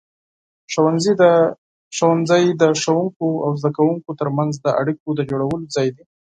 ښوونځی 1.97 2.51
د 2.61 2.63
ښوونکو 2.81 3.27
او 3.45 3.51
زده 3.59 3.69
کوونکو 3.77 4.09
ترمنځ 4.19 4.53
د 4.59 4.67
اړیکو 4.81 5.07
د 5.15 5.21
جوړولو 5.29 5.65
ځای 5.75 5.87
دی. 5.95 6.03